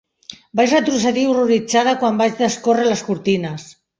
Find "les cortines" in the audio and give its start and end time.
2.91-3.71